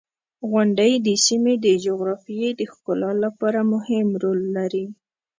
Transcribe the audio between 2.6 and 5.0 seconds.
ښکلا لپاره مهم رول لري.